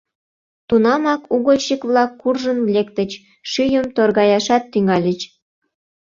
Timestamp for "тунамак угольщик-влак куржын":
0.67-2.59